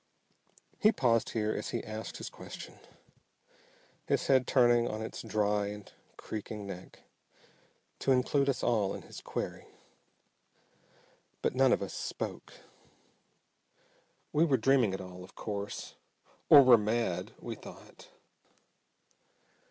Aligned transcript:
He 0.79 0.91
paused 0.91 1.29
here 1.29 1.53
as 1.53 1.69
he 1.69 1.83
asked 1.83 2.17
his 2.17 2.31
question, 2.31 2.79
his 4.07 4.25
head 4.25 4.47
turning 4.47 4.87
on 4.87 5.03
its 5.03 5.21
dry 5.21 5.67
and 5.67 5.93
creaking 6.17 6.65
neck 6.65 7.03
to 7.99 8.11
include 8.11 8.49
us 8.49 8.63
all 8.63 8.95
in 8.95 9.03
his 9.03 9.21
query. 9.21 9.67
But 11.43 11.53
none 11.53 11.71
of 11.71 11.83
us 11.83 11.93
spoke. 11.93 12.51
We 14.33 14.43
were 14.43 14.57
dreaming 14.57 14.95
it 14.95 15.01
all, 15.01 15.23
of 15.23 15.35
course, 15.35 15.93
or 16.49 16.63
were 16.63 16.79
mad, 16.79 17.33
we 17.39 17.53
thought. 17.53 18.07